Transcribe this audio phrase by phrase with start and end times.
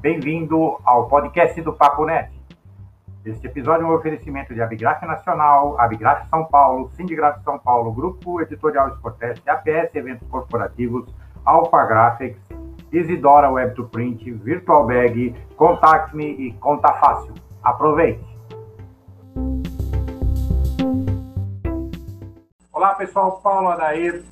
[0.00, 2.30] Bem-vindo ao podcast do Papo Net.
[3.24, 8.40] Este episódio é um oferecimento de Abigraf Nacional, Abigraf São Paulo, Sindigraf São Paulo, Grupo
[8.40, 11.12] Editorial Sportest, APS Eventos Corporativos,
[11.44, 12.40] Alpha Graphics,
[12.92, 17.34] Isidora Web to Print, Virtual Bag, Contact Me e Conta Fácil.
[17.64, 18.24] Aproveite!
[22.72, 24.22] Olá pessoal, Paulo Adair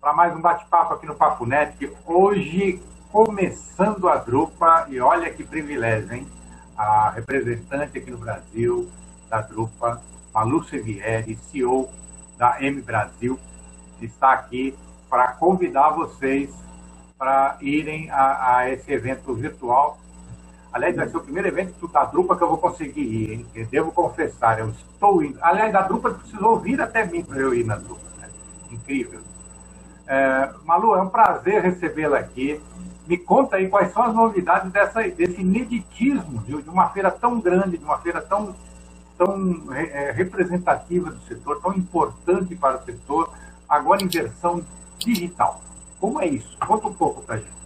[0.00, 1.90] para mais um bate-papo aqui no Papo Net.
[2.06, 2.78] Hoje
[3.14, 6.26] começando a Drupa e olha que privilégio, hein?
[6.76, 8.90] A representante aqui no Brasil
[9.30, 10.02] da Drupa,
[10.34, 11.88] Malu Sevieri, CEO
[12.36, 13.38] da M Brasil,
[14.02, 14.76] está aqui
[15.08, 16.50] para convidar vocês
[17.16, 19.96] para irem a, a, esse evento virtual.
[20.72, 23.46] Aliás, vai ser o primeiro evento da Drupa que eu vou conseguir ir, hein?
[23.54, 25.38] Eu devo confessar, eu estou indo.
[25.40, 28.02] Aliás, a Drupa precisou vir até mim para eu ir na Drupa.
[28.18, 28.28] Né?
[28.72, 29.20] Incrível.
[30.04, 32.60] É, Malu, é um prazer recebê-la aqui
[33.06, 37.40] me conta aí quais são as novidades dessa, desse ineditismo de, de uma feira tão
[37.40, 38.54] grande, de uma feira tão,
[39.18, 43.30] tão é, representativa do setor, tão importante para o setor,
[43.68, 44.64] agora em versão
[44.98, 45.60] digital.
[46.00, 46.56] Como é isso?
[46.66, 47.63] Conta um pouco para a gente.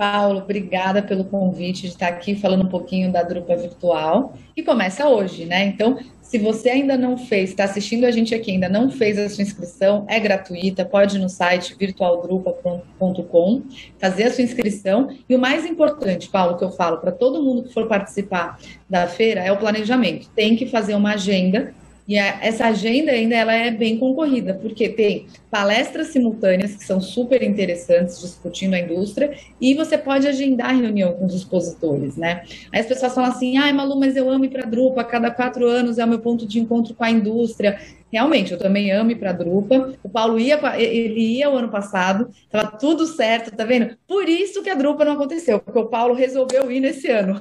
[0.00, 5.06] Paulo, obrigada pelo convite de estar aqui falando um pouquinho da Drupa Virtual, que começa
[5.06, 5.66] hoje, né?
[5.66, 9.28] Então, se você ainda não fez, está assistindo a gente aqui, ainda não fez a
[9.28, 13.62] sua inscrição, é gratuita, pode ir no site virtualdrupa.com,
[13.98, 15.14] fazer a sua inscrição.
[15.28, 19.06] E o mais importante, Paulo, que eu falo para todo mundo que for participar da
[19.06, 20.30] feira é o planejamento.
[20.30, 21.74] Tem que fazer uma agenda
[22.10, 27.00] e a, essa agenda ainda ela é bem concorrida, porque tem palestras simultâneas que são
[27.00, 32.42] super interessantes discutindo a indústria e você pode agendar reunião com os expositores, né?
[32.72, 35.30] Aí as pessoas falam assim, ai Malu, mas eu amo ir para a Drupa, cada
[35.30, 37.78] quatro anos é o meu ponto de encontro com a indústria.
[38.12, 39.94] Realmente, eu também amo ir para a Drupa.
[40.02, 43.96] O Paulo ia, ele ia o ano passado, estava tudo certo, tá vendo?
[44.08, 47.40] Por isso que a Drupa não aconteceu, porque o Paulo resolveu ir nesse ano.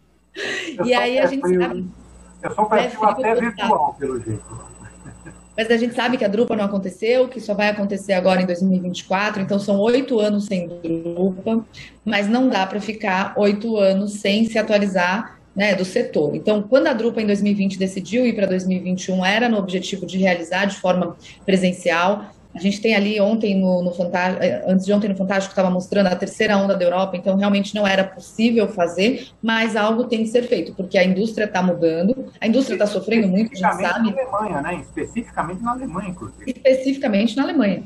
[0.84, 2.05] e aí a gente sabe
[2.46, 4.66] é só um é, até virtual, pelo jeito.
[5.56, 8.46] Mas a gente sabe que a Drupa não aconteceu, que só vai acontecer agora em
[8.46, 11.64] 2024, então são oito anos sem Drupa,
[12.04, 16.36] mas não dá para ficar oito anos sem se atualizar né, do setor.
[16.36, 20.66] Então, quando a Drupa em 2020 decidiu ir para 2021, era no objetivo de realizar
[20.66, 25.08] de forma presencial, a gente tem ali ontem no, no Fantástico, eh, antes de ontem
[25.08, 29.28] no Fantástico, estava mostrando a terceira onda da Europa, então realmente não era possível fazer,
[29.42, 33.28] mas algo tem que ser feito, porque a indústria está mudando, a indústria está sofrendo
[33.28, 33.82] muito, a gente sabe.
[33.82, 34.80] Na Alemanha, né?
[34.80, 36.50] Especificamente na Alemanha, inclusive.
[36.50, 37.82] Especificamente na Alemanha.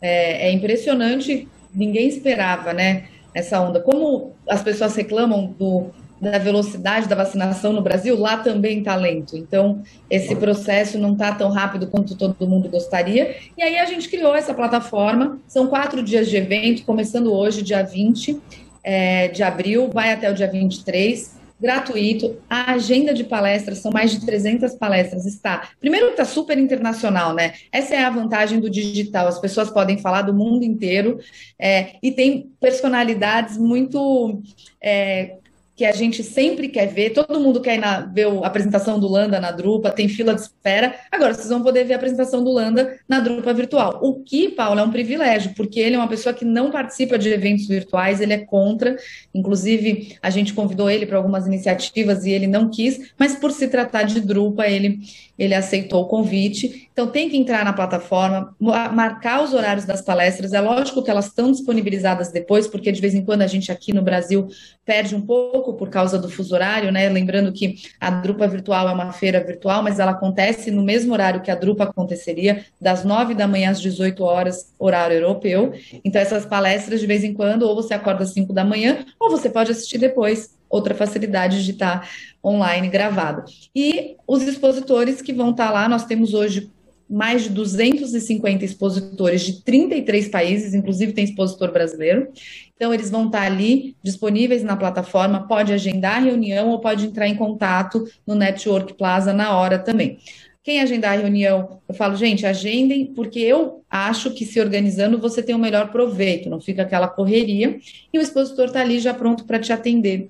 [0.00, 3.04] É, é impressionante, ninguém esperava, né?
[3.34, 3.80] Essa onda.
[3.80, 5.90] Como as pessoas reclamam do,
[6.20, 9.36] da velocidade da vacinação no Brasil, lá também está lento.
[9.36, 13.36] Então, esse processo não está tão rápido quanto todo mundo gostaria.
[13.56, 15.38] E aí a gente criou essa plataforma.
[15.48, 18.38] São quatro dias de evento, começando hoje, dia 20
[18.84, 22.38] é, de abril, vai até o dia 23 gratuito.
[22.48, 25.68] A agenda de palestras, são mais de 300 palestras, está.
[25.78, 27.52] Primeiro está super internacional, né?
[27.70, 29.28] Essa é a vantagem do digital.
[29.28, 31.18] As pessoas podem falar do mundo inteiro
[31.58, 34.40] é, e tem personalidades muito
[34.82, 35.34] é,
[35.80, 39.08] que a gente sempre quer ver, todo mundo quer ir na, ver a apresentação do
[39.08, 40.94] Landa na Drupa, tem fila de espera.
[41.10, 43.98] Agora vocês vão poder ver a apresentação do Landa na Drupa virtual.
[44.02, 47.30] O que, Paulo, é um privilégio, porque ele é uma pessoa que não participa de
[47.30, 48.94] eventos virtuais, ele é contra.
[49.34, 53.66] Inclusive, a gente convidou ele para algumas iniciativas e ele não quis, mas por se
[53.66, 54.98] tratar de Drupa, ele,
[55.40, 56.90] ele aceitou o convite.
[56.92, 60.52] Então tem que entrar na plataforma, marcar os horários das palestras.
[60.52, 63.90] É lógico que elas estão disponibilizadas depois, porque de vez em quando a gente aqui
[63.90, 64.48] no Brasil
[64.84, 67.08] perde um pouco por causa do fuso horário, né?
[67.08, 71.40] Lembrando que a Drupa virtual é uma feira virtual, mas ela acontece no mesmo horário
[71.40, 75.72] que a Drupa aconteceria, das 9 da manhã às 18 horas, horário europeu.
[76.04, 79.30] Então essas palestras de vez em quando, ou você acorda às 5 da manhã, ou
[79.30, 82.08] você pode assistir depois outra facilidade de estar
[82.42, 83.44] online gravado.
[83.74, 86.70] E os expositores que vão estar lá, nós temos hoje
[87.10, 92.28] mais de 250 expositores de 33 países, inclusive tem expositor brasileiro.
[92.76, 97.26] Então, eles vão estar ali disponíveis na plataforma, pode agendar a reunião ou pode entrar
[97.26, 100.18] em contato no Network Plaza na hora também.
[100.62, 105.42] Quem agendar a reunião, eu falo, gente, agendem, porque eu acho que se organizando você
[105.42, 107.78] tem o um melhor proveito, não fica aquela correria,
[108.12, 110.28] e o expositor está ali já pronto para te atender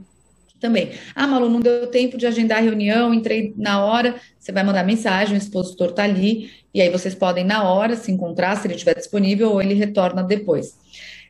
[0.60, 0.90] também.
[1.14, 4.84] Ah, Malu, não deu tempo de agendar a reunião, entrei na hora, você vai mandar
[4.84, 8.74] mensagem, o expositor está ali, e aí vocês podem, na hora, se encontrar, se ele
[8.74, 10.76] estiver disponível, ou ele retorna depois.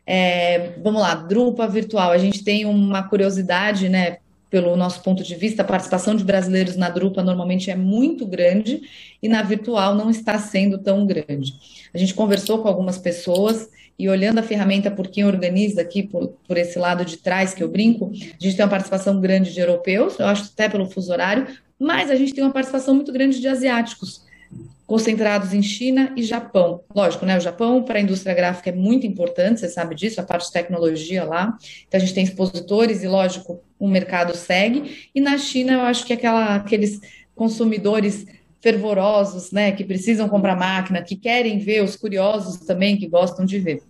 [0.06, 2.11] É, vamos lá, Drupa virtual.
[2.11, 4.19] A gente tem uma curiosidade, né?
[4.50, 8.82] pelo nosso ponto de vista, a participação de brasileiros na Drupa normalmente é muito grande
[9.23, 11.55] e na virtual não está sendo tão grande.
[11.94, 16.29] A gente conversou com algumas pessoas e olhando a ferramenta por quem organiza aqui, por,
[16.49, 19.61] por, esse lado de trás que eu brinco, a gente tem uma participação grande de
[19.61, 21.47] europeus, eu acho até pelo fuso horário,
[21.79, 24.25] mas a gente tem uma participação muito grande de asiáticos,
[24.87, 26.82] concentrados em China e Japão.
[26.94, 27.37] Lógico, né?
[27.37, 30.53] O Japão para a indústria gráfica é muito importante, você sabe disso, a parte de
[30.53, 31.56] tecnologia lá.
[31.87, 35.08] Então a gente tem expositores e, lógico, o mercado segue.
[35.14, 37.00] E na China eu acho que aquela, aqueles
[37.37, 38.26] consumidores
[38.60, 43.58] fervorosos, né, que precisam comprar máquina, que querem ver, os curiosos também que gostam de
[43.58, 43.82] ver.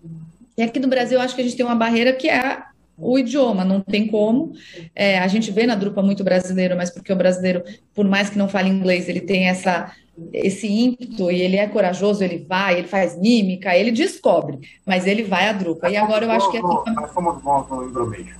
[0.56, 2.62] E aqui no Brasil eu acho que a gente tem uma barreira que é
[2.96, 4.52] o idioma, não tem como.
[4.94, 7.62] É, a gente vê na Drupa muito brasileiro, mas porque o brasileiro,
[7.94, 9.92] por mais que não fale inglês, ele tem essa
[10.34, 15.22] esse ímpeto e ele é corajoso, ele vai, ele faz mímica, ele descobre, mas ele
[15.22, 15.88] vai à drupa.
[15.88, 16.90] E agora eu acho que aqui.
[16.92, 18.38] Nós somos bons no embromation.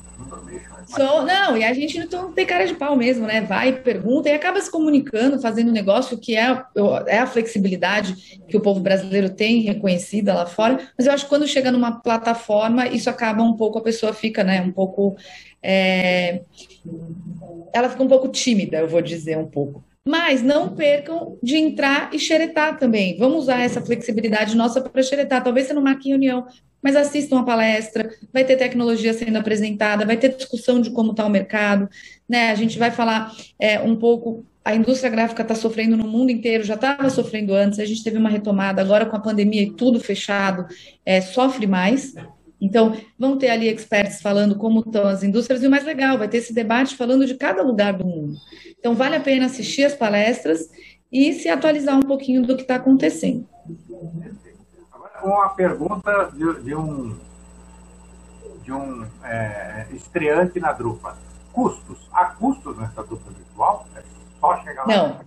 [0.86, 3.40] So, não, e a gente não tem cara de pau mesmo, né?
[3.40, 6.62] Vai, pergunta e acaba se comunicando, fazendo negócio que é,
[7.06, 10.78] é a flexibilidade que o povo brasileiro tem reconhecida lá fora.
[10.96, 14.42] Mas eu acho que quando chega numa plataforma, isso acaba um pouco, a pessoa fica,
[14.42, 14.60] né?
[14.60, 15.16] Um pouco.
[15.62, 16.42] É...
[17.72, 19.84] Ela fica um pouco tímida, eu vou dizer um pouco.
[20.06, 23.16] Mas não percam de entrar e xeretar também.
[23.18, 25.44] Vamos usar essa flexibilidade nossa para xeretar.
[25.44, 26.46] Talvez você não marque reunião,
[26.82, 31.26] mas assistam a palestra, vai ter tecnologia sendo apresentada, vai ter discussão de como está
[31.26, 31.88] o mercado,
[32.28, 32.50] né?
[32.50, 34.44] A gente vai falar é, um pouco.
[34.64, 38.18] A indústria gráfica está sofrendo no mundo inteiro, já estava sofrendo antes, a gente teve
[38.18, 40.66] uma retomada, agora com a pandemia e tudo fechado,
[41.04, 42.14] é, sofre mais.
[42.60, 46.28] Então, vão ter ali experts falando como estão as indústrias, e o mais legal, vai
[46.28, 48.36] ter esse debate falando de cada lugar do mundo.
[48.78, 50.68] Então, vale a pena assistir as palestras
[51.10, 53.48] e se atualizar um pouquinho do que está acontecendo.
[55.20, 57.14] Agora, uma pergunta de, de um,
[58.64, 61.16] de um é, estreante na Drupa.
[61.52, 61.98] Custos.
[62.12, 63.86] Há custos nessa Drupa virtual?
[63.96, 64.02] É
[64.40, 64.96] só chegar lá?
[64.96, 65.20] Não.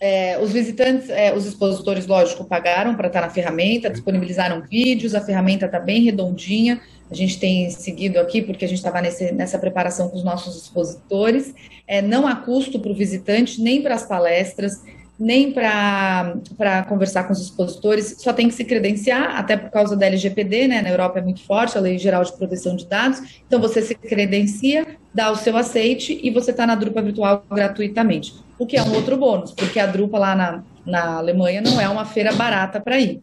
[0.00, 5.20] É, os visitantes, é, os expositores, lógico, pagaram para estar na ferramenta, disponibilizaram vídeos, a
[5.20, 6.80] ferramenta está bem redondinha.
[7.08, 11.54] A gente tem seguido aqui, porque a gente estava nessa preparação com os nossos expositores.
[11.86, 14.82] É, não há custo para o visitante, nem para as palestras,
[15.18, 20.06] nem para conversar com os expositores, só tem que se credenciar, até por causa da
[20.06, 20.82] LGPD, né?
[20.82, 23.42] Na Europa é muito forte, a Lei Geral de Proteção de Dados.
[23.46, 28.42] Então, você se credencia, dá o seu aceite e você está na Drupa Virtual gratuitamente
[28.62, 31.88] o que é um outro bônus, porque a Drupa lá na, na Alemanha não é
[31.88, 33.22] uma feira barata para ir.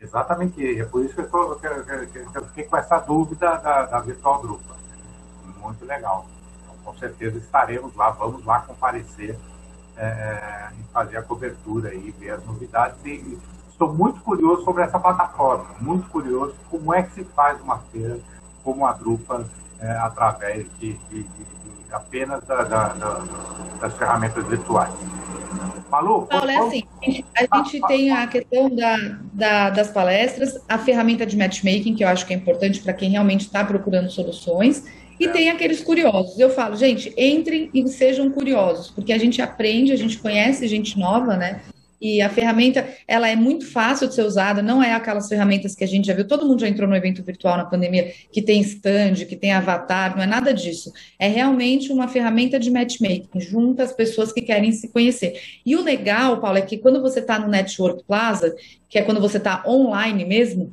[0.00, 3.56] Exatamente, é por isso que eu, tô, que, que, que eu fiquei com essa dúvida
[3.58, 4.76] da, da Virtual Drupa.
[5.60, 6.26] Muito legal.
[6.62, 9.38] Então, com certeza estaremos lá, vamos lá comparecer
[9.98, 12.96] é, é e fazer a cobertura e ver as novidades.
[13.04, 13.38] E
[13.70, 18.18] estou muito curioso sobre essa plataforma, muito curioso como é que se faz uma feira
[18.64, 19.44] como a Drupa
[19.80, 21.46] é, através de, de, de
[21.92, 23.24] apenas da, da, da,
[23.80, 24.92] das ferramentas virtuais.
[25.90, 26.26] Malu?
[26.26, 28.68] Paulo, é assim, a gente tem a questão
[29.32, 33.10] da, das palestras, a ferramenta de matchmaking, que eu acho que é importante para quem
[33.10, 34.84] realmente está procurando soluções,
[35.18, 36.38] e tem aqueles curiosos.
[36.38, 40.98] Eu falo, gente, entrem e sejam curiosos, porque a gente aprende, a gente conhece gente
[40.98, 41.60] nova, né?
[42.00, 45.82] E a ferramenta, ela é muito fácil de ser usada, não é aquelas ferramentas que
[45.82, 48.60] a gente já viu, todo mundo já entrou no evento virtual na pandemia, que tem
[48.60, 50.92] stand, que tem avatar, não é nada disso.
[51.18, 55.40] É realmente uma ferramenta de matchmaking, junta as pessoas que querem se conhecer.
[55.66, 58.54] E o legal, Paulo, é que quando você está no Network Plaza,
[58.88, 60.72] que é quando você está online mesmo,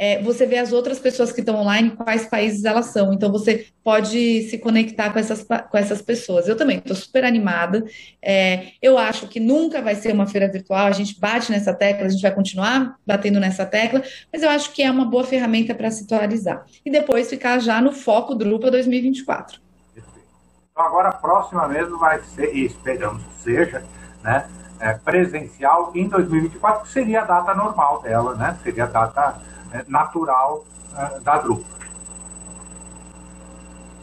[0.00, 3.12] é, você vê as outras pessoas que estão online, quais países elas são.
[3.12, 6.48] Então, você pode se conectar com essas, com essas pessoas.
[6.48, 7.84] Eu também estou super animada.
[8.22, 12.06] É, eu acho que nunca vai ser uma feira virtual, a gente bate nessa tecla,
[12.06, 14.02] a gente vai continuar batendo nessa tecla,
[14.32, 16.64] mas eu acho que é uma boa ferramenta para se atualizar.
[16.82, 19.60] E depois ficar já no foco Drupa 2024.
[19.94, 23.84] Então, agora a próxima mesmo vai ser, e esperamos que seja,
[24.24, 24.48] né?
[24.80, 28.56] É, presencial em 2024, que seria a data normal dela, né?
[28.62, 29.38] Seria a data
[29.72, 30.64] é, natural
[30.96, 31.80] é, da Drupa.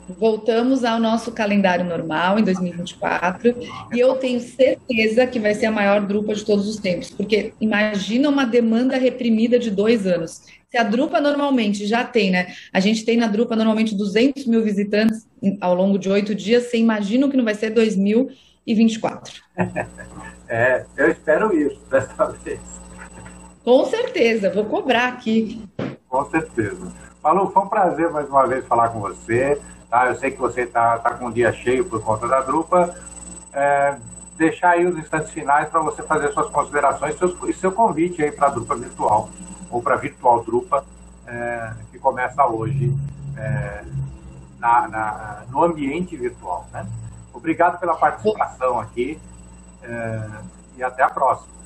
[0.08, 3.56] Voltamos ao nosso calendário normal em 2024
[3.92, 7.54] e eu tenho certeza que vai ser a maior Drupa de todos os tempos, porque
[7.60, 10.44] imagina uma demanda reprimida de dois anos.
[10.70, 12.54] Se a Drupa normalmente já tem, né?
[12.72, 15.28] A gente tem na Drupa normalmente 200 mil visitantes
[15.60, 19.42] ao longo de oito dias, você imagina o que não vai ser 2024.
[20.50, 22.60] É, eu espero isso dessa vez.
[23.64, 25.62] Com certeza, vou cobrar aqui.
[26.08, 26.88] Com certeza.
[27.22, 29.60] Malu, foi um prazer mais uma vez falar com você.
[29.90, 30.08] Tá?
[30.08, 32.96] Eu sei que você está tá com um dia cheio por conta da Drupa.
[33.52, 33.98] É,
[34.38, 37.16] deixar aí os instantes finais para você fazer suas considerações
[37.48, 39.30] e seu convite aí para a Drupa Virtual,
[39.70, 40.86] ou para a Virtual Drupa,
[41.26, 42.94] é, que começa hoje,
[43.36, 43.84] é,
[44.60, 46.66] na, na, no ambiente virtual.
[46.72, 46.86] Né?
[47.34, 49.20] Obrigado pela participação aqui
[50.78, 51.58] e até a próxima.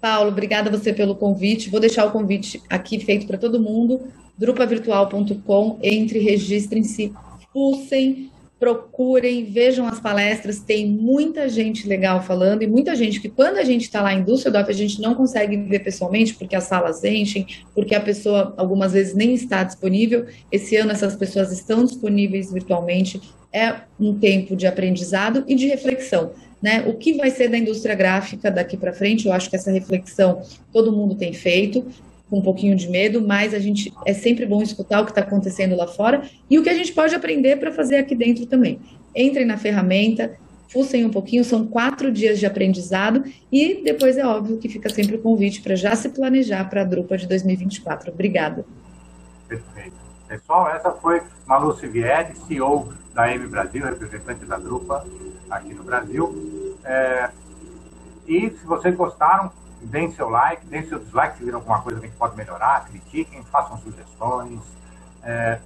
[0.00, 1.70] Paulo, obrigada você pelo convite.
[1.70, 4.00] Vou deixar o convite aqui feito para todo mundo.
[4.36, 7.12] drupavirtual.com, entre, registrem-se,
[7.52, 13.56] pulsem, procurem, vejam as palestras, tem muita gente legal falando e muita gente que quando
[13.56, 17.04] a gente está lá em Düsseldorf a gente não consegue ver pessoalmente porque as salas
[17.04, 20.26] enchem, porque a pessoa algumas vezes nem está disponível.
[20.50, 23.20] Esse ano essas pessoas estão disponíveis virtualmente.
[23.52, 26.32] É um tempo de aprendizado e de reflexão.
[26.62, 26.84] Né?
[26.86, 29.26] O que vai ser da indústria gráfica daqui para frente?
[29.26, 31.86] Eu acho que essa reflexão todo mundo tem feito
[32.28, 35.22] com um pouquinho de medo, mas a gente é sempre bom escutar o que está
[35.22, 38.78] acontecendo lá fora e o que a gente pode aprender para fazer aqui dentro também.
[39.16, 40.36] Entrem na ferramenta,
[40.68, 45.16] fuçem um pouquinho, são quatro dias de aprendizado e depois é óbvio que fica sempre
[45.16, 48.12] o convite para já se planejar para a Drupa de 2024.
[48.12, 48.64] Obrigada.
[49.48, 49.96] Perfeito.
[50.28, 55.06] Pessoal, essa foi Malu Sivieri, CEO da M Brasil, representante da Drupa
[55.50, 56.78] aqui no Brasil.
[56.84, 57.30] É,
[58.26, 59.50] e se vocês gostaram,
[59.80, 62.84] deem seu like, deem seu dislike se viram alguma coisa que a gente pode melhorar,
[62.86, 64.60] critiquem, façam sugestões.
[65.22, 65.58] É,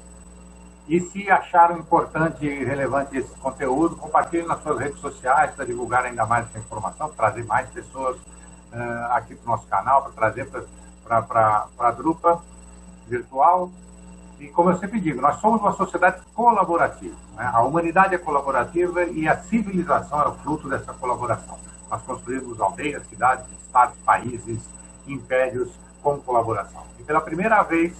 [0.88, 6.04] e se acharam importante e relevante esse conteúdo, compartilhem nas suas redes sociais para divulgar
[6.04, 10.48] ainda mais essa informação, trazer mais pessoas uh, aqui para o nosso canal, para trazer
[11.04, 12.42] para a Drupa
[13.06, 13.70] virtual.
[14.42, 17.14] E como eu sempre digo, nós somos uma sociedade colaborativa.
[17.36, 17.48] Né?
[17.54, 21.56] A humanidade é colaborativa e a civilização é o fruto dessa colaboração.
[21.88, 24.58] Nós construímos aldeias, cidades, estados, países,
[25.06, 25.70] impérios
[26.02, 26.82] com colaboração.
[26.98, 27.94] E pela primeira vez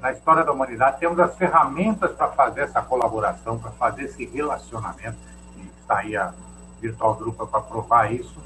[0.00, 5.18] na história da humanidade temos as ferramentas para fazer essa colaboração, para fazer esse relacionamento.
[5.58, 6.32] E está aí a
[6.80, 8.40] Virtual Drupa para provar isso,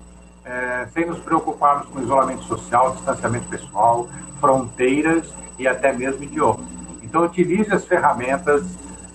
[0.45, 4.09] é, sem nos preocuparmos com isolamento social, distanciamento pessoal,
[4.41, 6.65] fronteiras e até mesmo idioma.
[7.03, 8.63] Então, utilize as ferramentas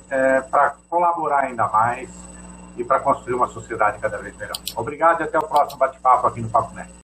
[0.10, 2.10] é, para colaborar ainda mais
[2.78, 4.56] e para construir uma sociedade cada vez melhor.
[4.76, 6.90] Obrigado e até o próximo bate-papo aqui no Papo Net.